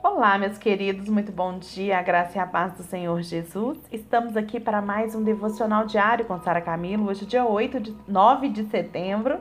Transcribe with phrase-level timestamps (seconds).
[0.00, 3.76] Olá, meus queridos, muito bom dia, a graça e a paz do Senhor Jesus.
[3.90, 8.48] Estamos aqui para mais um devocional diário com Sara Camilo, hoje, dia 8 de 9
[8.48, 9.40] de setembro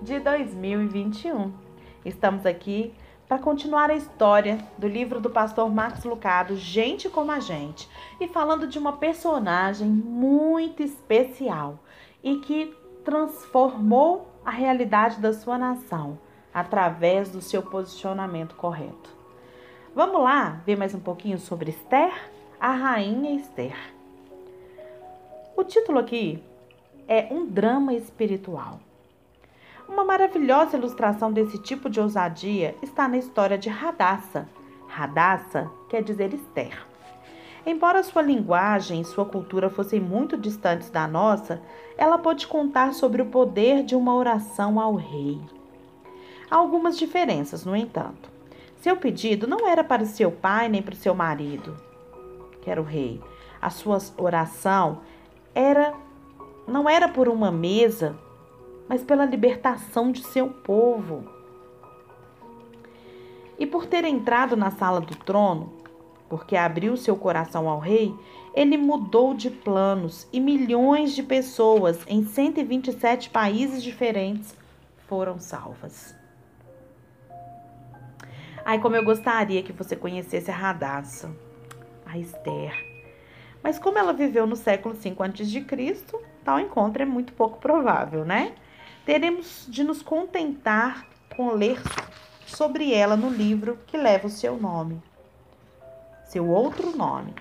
[0.00, 1.52] de 2021.
[2.04, 2.94] Estamos aqui
[3.26, 7.88] para continuar a história do livro do pastor Max Lucado, Gente como a Gente,
[8.20, 11.80] e falando de uma personagem muito especial
[12.22, 12.72] e que
[13.04, 16.16] transformou a realidade da sua nação
[16.54, 19.15] através do seu posicionamento correto.
[19.96, 22.12] Vamos lá ver mais um pouquinho sobre Esther,
[22.60, 23.74] a rainha Esther.
[25.56, 26.44] O título aqui
[27.08, 28.78] é Um Drama Espiritual.
[29.88, 34.46] Uma maravilhosa ilustração desse tipo de ousadia está na história de Radassa.
[34.86, 36.86] Radassa quer dizer Esther.
[37.64, 41.62] Embora sua linguagem e sua cultura fossem muito distantes da nossa,
[41.96, 45.40] ela pôde contar sobre o poder de uma oração ao rei.
[46.50, 48.35] Há algumas diferenças, no entanto.
[48.86, 51.76] Seu pedido não era para seu pai nem para o seu marido,
[52.62, 53.20] que era o rei.
[53.60, 55.00] A sua oração
[55.52, 55.92] era
[56.68, 58.16] não era por uma mesa,
[58.88, 61.24] mas pela libertação de seu povo.
[63.58, 65.72] E por ter entrado na sala do trono,
[66.28, 68.14] porque abriu seu coração ao rei,
[68.54, 74.56] ele mudou de planos e milhões de pessoas em 127 países diferentes
[75.08, 76.15] foram salvas.
[78.68, 81.30] Ai, como eu gostaria que você conhecesse a Radassa,
[82.04, 82.74] a Esther.
[83.62, 86.04] Mas como ela viveu no século V a.C.,
[86.44, 88.56] tal encontro é muito pouco provável, né?
[89.06, 91.06] teremos de nos contentar
[91.36, 91.80] com ler
[92.44, 95.00] sobre ela no livro que leva o seu nome,
[96.24, 97.32] seu outro nome,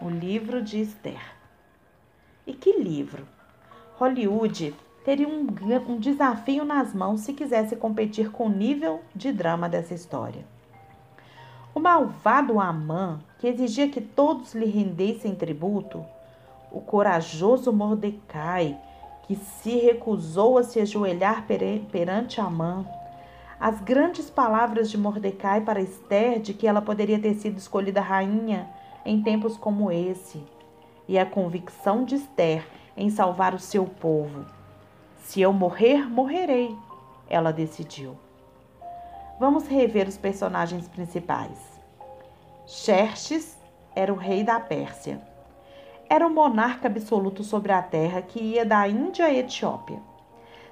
[0.00, 1.22] o livro de Esther.
[2.44, 3.24] E que livro?
[3.94, 5.46] Hollywood teria um,
[5.88, 10.44] um desafio nas mãos se quisesse competir com o nível de drama dessa história.
[11.74, 16.04] O malvado Amã, que exigia que todos lhe rendessem tributo,
[16.70, 18.78] o corajoso Mordecai,
[19.22, 22.84] que se recusou a se ajoelhar perante Amã.
[23.58, 28.68] As grandes palavras de Mordecai para Esther de que ela poderia ter sido escolhida rainha
[29.02, 30.42] em tempos como esse,
[31.08, 34.44] e a convicção de Esther em salvar o seu povo.
[35.16, 36.76] Se eu morrer, morrerei,
[37.30, 38.14] ela decidiu.
[39.42, 41.58] Vamos rever os personagens principais.
[42.64, 43.58] Xerxes
[43.92, 45.20] era o rei da Pérsia
[46.08, 50.00] era o monarca absoluto sobre a terra que ia da Índia à Etiópia.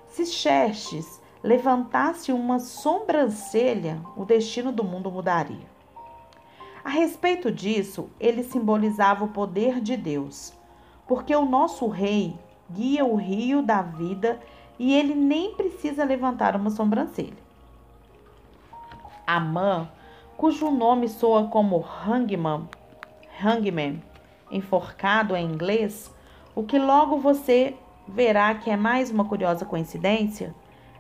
[0.07, 5.67] Se Xerxes levantasse uma sobrancelha, o destino do mundo mudaria.
[6.85, 10.53] A respeito disso, ele simbolizava o poder de Deus,
[11.09, 12.39] porque o nosso rei
[12.71, 14.39] guia o rio da vida
[14.79, 17.50] e ele nem precisa levantar uma sobrancelha.
[19.37, 19.89] Amã,
[20.37, 22.69] cujo nome soa como hangman,
[23.41, 24.03] hangman
[24.51, 26.13] enforcado em inglês,
[26.53, 27.77] o que logo você
[28.09, 30.53] verá que é mais uma curiosa coincidência,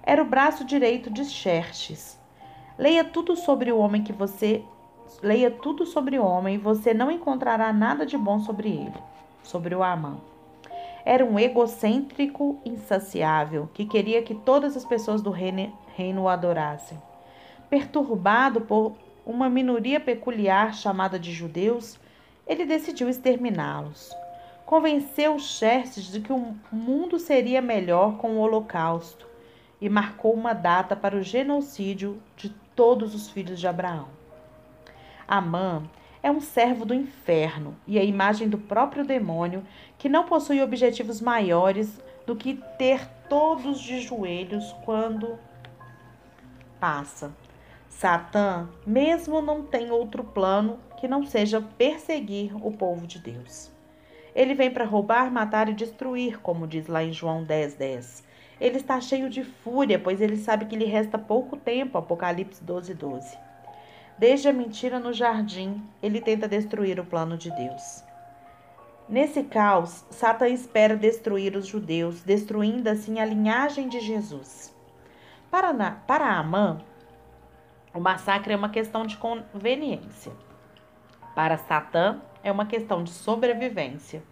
[0.04, 2.20] era o braço direito de Xerxes.
[2.78, 4.62] Leia tudo sobre o homem que você
[5.20, 9.02] leia tudo sobre o homem e você não encontrará nada de bom sobre ele,
[9.42, 10.18] sobre o Amã.
[11.04, 17.09] Era um egocêntrico insaciável que queria que todas as pessoas do reino, reino o adorassem.
[17.70, 22.00] Perturbado por uma minoria peculiar chamada de judeus,
[22.44, 24.12] ele decidiu exterminá-los.
[24.66, 29.26] Convenceu Xerxes de que o mundo seria melhor com o Holocausto
[29.80, 34.08] e marcou uma data para o genocídio de todos os filhos de Abraão.
[35.28, 35.84] Amã
[36.22, 39.64] é um servo do inferno e a imagem do próprio demônio
[39.96, 45.38] que não possui objetivos maiores do que ter todos de joelhos quando
[46.80, 47.32] passa.
[48.00, 53.70] Satã, mesmo não tem outro plano que não seja perseguir o povo de Deus.
[54.34, 58.24] Ele vem para roubar, matar e destruir, como diz lá em João 10, 10.
[58.58, 62.94] Ele está cheio de fúria, pois ele sabe que lhe resta pouco tempo, Apocalipse 12,
[62.94, 63.36] 12.
[64.16, 68.02] Desde a mentira no jardim, ele tenta destruir o plano de Deus.
[69.06, 74.74] Nesse caos, Satã espera destruir os judeus, destruindo assim a linhagem de Jesus.
[75.50, 75.74] Para,
[76.06, 76.80] para Amã,
[77.92, 80.32] o massacre é uma questão de conveniência.
[81.34, 84.22] Para Satã, é uma questão de sobrevivência.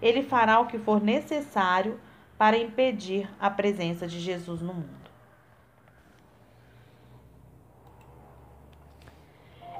[0.00, 2.00] Ele fará o que for necessário
[2.36, 5.08] para impedir a presença de Jesus no mundo.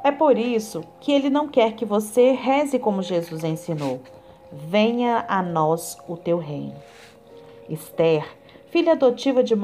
[0.02, 4.02] É por isso que ele não quer que você reze como Jesus ensinou.
[4.50, 6.76] Venha a nós o teu reino.
[7.68, 8.26] Esther,
[8.70, 9.54] filha adotiva de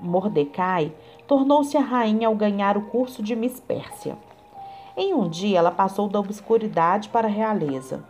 [0.00, 0.92] Mordecai,
[1.28, 4.16] tornou-se a rainha ao ganhar o curso de Miss Pérsia.
[4.96, 8.02] Em um dia ela passou da obscuridade para a realeza.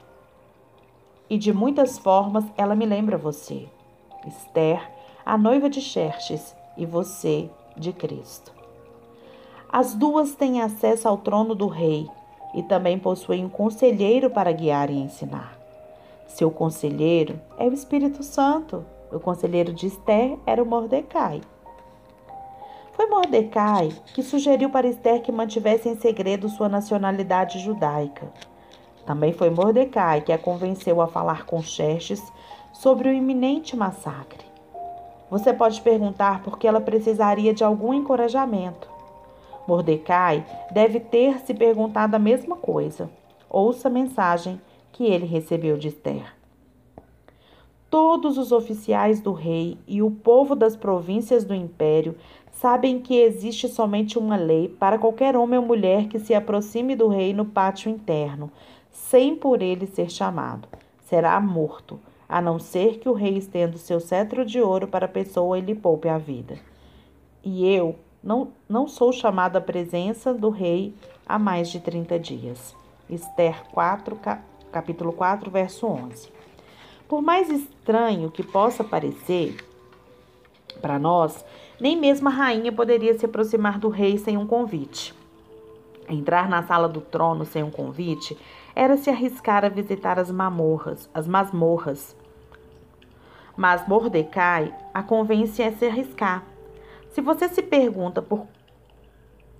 [1.28, 3.68] E de muitas formas ela me lembra você,
[4.24, 4.80] Esther,
[5.26, 8.52] a noiva de Xerxes, e você, de Cristo.
[9.68, 12.08] As duas têm acesso ao trono do rei
[12.54, 15.58] e também possuem um conselheiro para guiar e ensinar.
[16.28, 18.86] Seu conselheiro é o Espírito Santo.
[19.10, 21.40] O conselheiro de Esther era o Mordecai.
[22.98, 28.28] Foi Mordecai que sugeriu para Esther que mantivesse em segredo sua nacionalidade judaica.
[29.06, 32.20] Também foi Mordecai que a convenceu a falar com Xerxes
[32.72, 34.44] sobre o iminente massacre.
[35.30, 38.90] Você pode perguntar por que ela precisaria de algum encorajamento.
[39.64, 43.08] Mordecai deve ter se perguntado a mesma coisa.
[43.48, 44.60] Ouça a mensagem
[44.90, 46.34] que ele recebeu de Esther.
[47.88, 52.16] Todos os oficiais do rei e o povo das províncias do império
[52.60, 57.06] sabem que existe somente uma lei para qualquer homem ou mulher que se aproxime do
[57.06, 58.50] rei no pátio interno,
[58.90, 60.66] sem por ele ser chamado.
[61.04, 65.06] Será morto, a não ser que o rei estenda o seu cetro de ouro para
[65.06, 66.58] a pessoa e lhe poupe a vida.
[67.44, 70.92] E eu não, não sou chamado à presença do rei
[71.24, 72.74] há mais de 30 dias.
[73.08, 74.18] Esther 4,
[74.72, 76.28] capítulo 4, verso 11.
[77.08, 79.56] Por mais estranho que possa parecer
[80.78, 81.44] para nós,
[81.80, 85.14] nem mesmo a rainha poderia se aproximar do rei sem um convite.
[86.08, 88.36] Entrar na sala do trono sem um convite
[88.74, 92.16] era se arriscar a visitar as mamorras, as masmorras.
[93.56, 96.44] Mas Mordecai a convence a se arriscar.
[97.10, 98.46] Se você se pergunta por,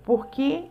[0.04, 0.70] por que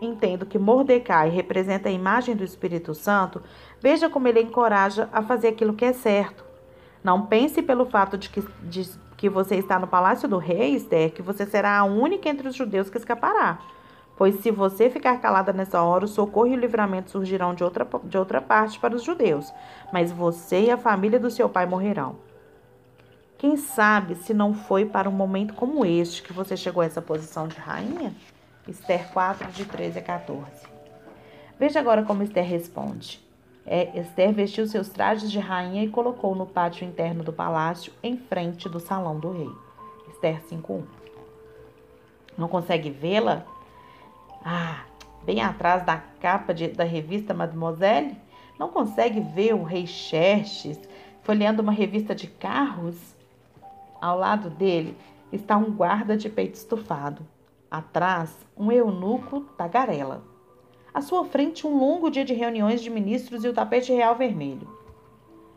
[0.00, 3.42] entendo que Mordecai representa a imagem do Espírito Santo,
[3.80, 6.44] veja como ele encoraja a fazer aquilo que é certo.
[7.02, 8.88] Não pense pelo fato de que, de,
[9.22, 12.56] que você está no palácio do rei, Esther, que você será a única entre os
[12.56, 13.60] judeus que escapará.
[14.16, 17.86] Pois se você ficar calada nessa hora, o socorro e o livramento surgirão de outra,
[18.02, 19.54] de outra parte para os judeus,
[19.92, 22.16] mas você e a família do seu pai morrerão.
[23.38, 27.00] Quem sabe se não foi para um momento como este que você chegou a essa
[27.00, 28.12] posição de rainha?
[28.66, 30.66] Esther 4, de 13 a 14.
[31.60, 33.24] Veja agora como Esther responde.
[33.64, 38.16] É, Esther vestiu seus trajes de rainha e colocou no pátio interno do palácio, em
[38.16, 39.50] frente do salão do rei.
[40.08, 40.82] Esther 5.1
[42.36, 43.44] Não consegue vê-la?
[44.44, 44.84] Ah,
[45.24, 48.16] bem atrás da capa de, da revista Mademoiselle?
[48.58, 50.80] Não consegue ver o rei Xerxes
[51.22, 52.96] folheando uma revista de carros?
[54.00, 54.96] Ao lado dele
[55.30, 57.26] está um guarda de peito estufado.
[57.70, 60.31] Atrás, um eunuco tagarela.
[60.94, 64.68] À sua frente, um longo dia de reuniões de ministros e o tapete real vermelho.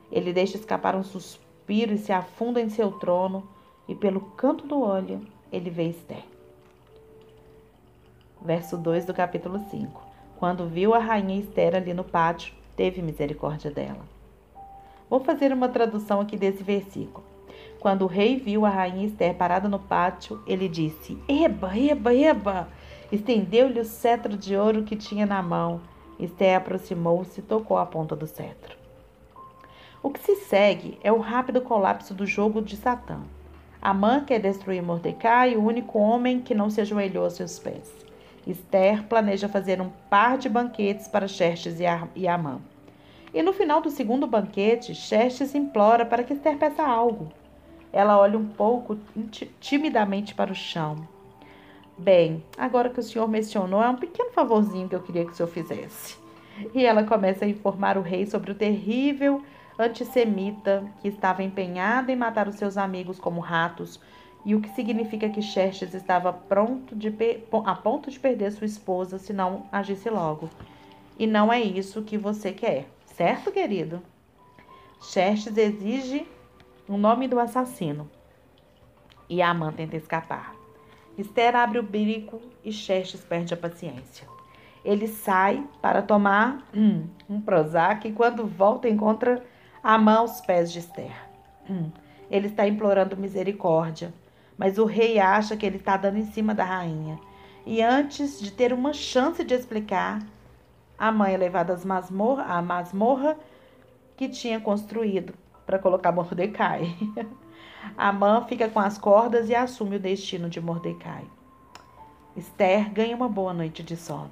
[0.10, 3.46] Ele deixa escapar um suspiro e se afunda em seu trono,
[3.88, 5.22] e pelo canto do olho
[5.52, 6.24] ele vê Esther.
[8.42, 10.02] Verso 2 do capítulo 5.
[10.38, 14.06] Quando viu a rainha Esther ali no pátio, teve misericórdia dela.
[15.10, 17.26] Vou fazer uma tradução aqui desse versículo.
[17.80, 22.70] Quando o rei viu a rainha Esther parada no pátio, ele disse: Eba, eba, eba!
[23.16, 25.80] Estendeu-lhe o cetro de ouro que tinha na mão.
[26.20, 28.76] Esté aproximou-se e tocou a ponta do cetro.
[30.04, 33.22] O que se segue é o rápido colapso do jogo de Satã.
[33.82, 37.90] Amã quer destruir Mordecai, o único homem que não se ajoelhou a seus pés.
[38.46, 41.78] Esther planeja fazer um par de banquetes para Xerxes
[42.16, 42.60] e Amã.
[43.34, 47.32] E no final do segundo banquete, Xerxes implora para que Esther peça algo.
[47.94, 49.00] Ela olha um pouco
[49.62, 51.15] timidamente para o chão.
[51.98, 55.36] Bem, agora que o senhor mencionou, é um pequeno favorzinho que eu queria que o
[55.36, 56.18] senhor fizesse.
[56.74, 59.42] E ela começa a informar o rei sobre o terrível
[59.80, 64.00] antissemita que estava empenhado em matar os seus amigos como ratos,
[64.46, 67.14] e o que significa que Xerxes estava pronto de
[67.66, 70.50] a ponto de perder sua esposa se não agisse logo.
[71.18, 74.02] E não é isso que você quer, certo, querido?
[75.02, 76.28] Xerxes exige
[76.88, 78.10] o nome do assassino.
[79.28, 80.55] E Amã tenta escapar.
[81.18, 84.28] Esther abre o bico e Xerxes perde a paciência.
[84.84, 89.44] Ele sai para tomar hum, um Prozac e quando volta encontra
[89.82, 91.16] a mão aos pés de Esther.
[91.70, 91.90] Hum,
[92.30, 94.14] ele está implorando misericórdia,
[94.58, 97.20] mas o rei acha que ele está dando em cima da rainha.
[97.66, 100.22] E antes de ter uma chance de explicar,
[100.98, 103.38] a mãe é levada às masmorra, à masmorra
[104.16, 105.34] que tinha construído
[105.66, 106.96] para colocar Mordecai.
[107.98, 111.24] Amã fica com as cordas e assume o destino de Mordecai.
[112.36, 114.32] Esther ganha uma boa noite de sono.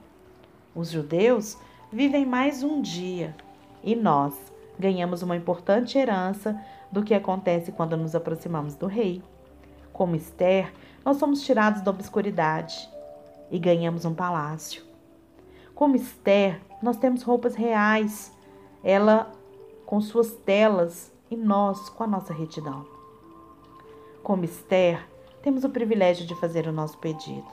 [0.75, 1.57] Os judeus
[1.91, 3.35] vivem mais um dia
[3.83, 4.33] e nós
[4.77, 6.59] ganhamos uma importante herança
[6.91, 9.21] do que acontece quando nos aproximamos do rei.
[9.91, 10.73] Como Esther,
[11.05, 12.89] nós somos tirados da obscuridade
[13.51, 14.83] e ganhamos um palácio.
[15.75, 18.31] Como Esther, nós temos roupas reais,
[18.83, 19.31] ela
[19.85, 22.92] com suas telas e nós com a nossa retidão.
[24.23, 25.05] Como Esther,
[25.41, 27.45] temos o privilégio de fazer o nosso pedido.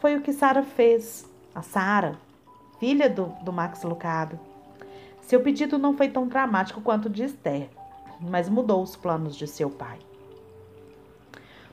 [0.00, 2.18] Foi o que Sara fez, a Sara,
[2.80, 4.36] filha do, do Max Lucado.
[5.20, 7.68] Seu pedido não foi tão dramático quanto o de Esther,
[8.20, 10.00] mas mudou os planos de seu pai.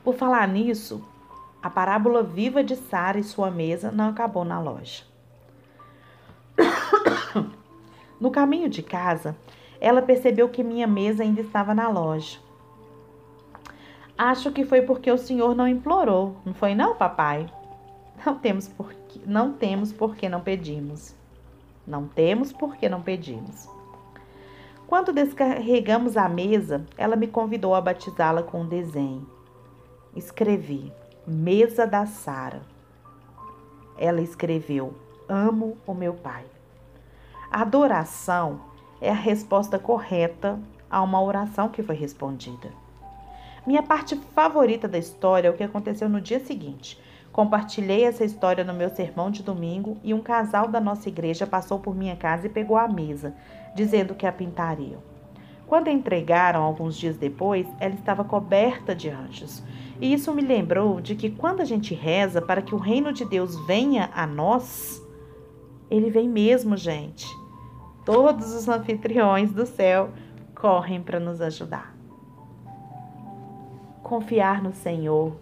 [0.04, 1.04] Por falar nisso,
[1.60, 5.04] a parábola viva de Sara e sua mesa não acabou na loja.
[8.20, 9.36] No caminho de casa,
[9.80, 12.38] ela percebeu que minha mesa ainda estava na loja.
[14.24, 17.52] Acho que foi porque o senhor não implorou, não foi não, papai?
[18.24, 21.16] Não temos porque, não temos porque não pedimos.
[21.88, 23.68] Não temos porque não pedimos.
[24.86, 29.28] Quando descarregamos a mesa, ela me convidou a batizá-la com um desenho.
[30.16, 30.94] Escrevi:
[31.26, 32.62] Mesa da Sara.
[33.98, 34.94] Ela escreveu:
[35.28, 36.46] Amo o meu pai.
[37.50, 38.62] Adoração
[39.02, 42.81] é a resposta correta a uma oração que foi respondida.
[43.66, 47.00] Minha parte favorita da história é o que aconteceu no dia seguinte.
[47.32, 51.80] Compartilhei essa história no meu sermão de domingo e um casal da nossa igreja passou
[51.80, 53.36] por minha casa e pegou a mesa,
[53.76, 55.00] dizendo que a pintariam.
[55.68, 59.64] Quando a entregaram alguns dias depois, ela estava coberta de anjos.
[60.02, 63.24] E isso me lembrou de que quando a gente reza para que o reino de
[63.24, 65.02] Deus venha a nós,
[65.90, 67.28] ele vem mesmo, gente.
[68.04, 70.10] Todos os anfitriões do céu
[70.56, 72.01] correm para nos ajudar.
[74.12, 75.38] Confiar no Senhor,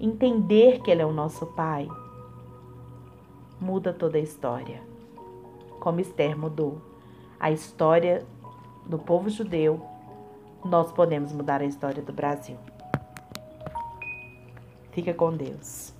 [0.00, 1.86] entender que Ele é o nosso Pai,
[3.60, 4.82] muda toda a história.
[5.78, 6.80] Como Esther mudou
[7.38, 8.24] a história
[8.86, 9.84] do povo judeu,
[10.64, 12.56] nós podemos mudar a história do Brasil.
[14.92, 15.95] Fica com Deus.